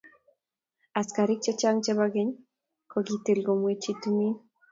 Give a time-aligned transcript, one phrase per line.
[0.99, 2.31] Askariik chechang chebo keny
[2.91, 4.35] kokitil komwechi timin.